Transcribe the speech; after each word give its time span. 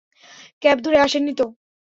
Cab 0.61 0.77
ধরে 0.83 0.97
আসেননি 0.99 1.33
তো? 1.33 1.45